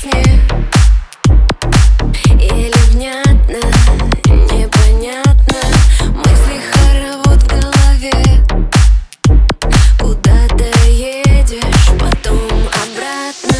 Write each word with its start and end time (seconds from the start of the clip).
песни 0.00 0.40
Еле 2.38 2.72
непонятно. 4.50 5.60
Мысли 6.14 6.60
хоровод 6.72 7.42
в 7.42 7.46
голове. 7.46 8.18
Куда-то 9.98 10.64
едешь, 10.88 11.88
потом 11.98 12.68
обратно? 12.82 13.56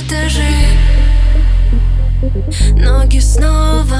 Этажи 0.00 0.42
Ноги 2.72 3.18
снова 3.18 3.98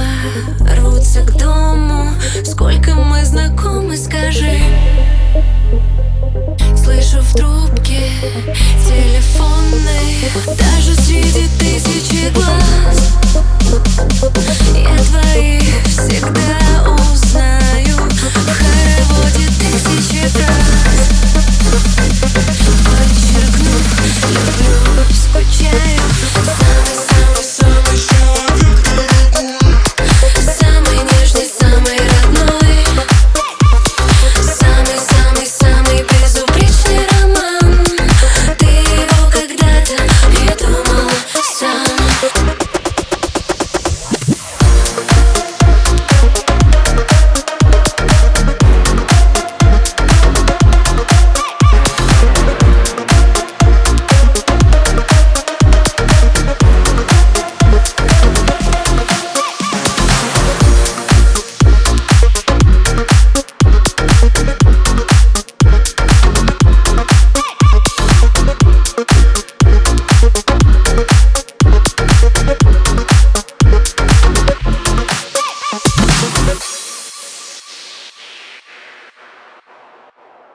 рвутся 0.76 1.20
к 1.20 1.36
дому. 1.38 2.10
Сколько 2.44 2.94
мы 2.94 3.24
знакомы, 3.24 3.96
скажи 3.96 4.58